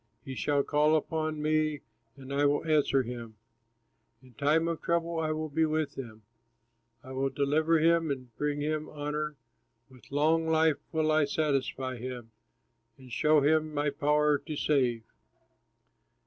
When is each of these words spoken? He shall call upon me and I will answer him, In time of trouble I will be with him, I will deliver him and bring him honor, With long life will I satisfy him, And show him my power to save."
He 0.25 0.33
shall 0.33 0.63
call 0.63 0.95
upon 0.95 1.43
me 1.43 1.81
and 2.17 2.33
I 2.33 2.43
will 2.45 2.65
answer 2.65 3.03
him, 3.03 3.35
In 4.23 4.33
time 4.33 4.67
of 4.67 4.81
trouble 4.81 5.19
I 5.19 5.29
will 5.31 5.47
be 5.47 5.63
with 5.63 5.93
him, 5.93 6.23
I 7.03 7.11
will 7.11 7.29
deliver 7.29 7.77
him 7.77 8.09
and 8.09 8.35
bring 8.35 8.61
him 8.61 8.89
honor, 8.89 9.35
With 9.91 10.11
long 10.11 10.47
life 10.47 10.77
will 10.91 11.11
I 11.11 11.25
satisfy 11.25 11.97
him, 11.97 12.31
And 12.97 13.11
show 13.11 13.41
him 13.41 13.75
my 13.75 13.91
power 13.91 14.39
to 14.39 14.55
save." 14.55 15.03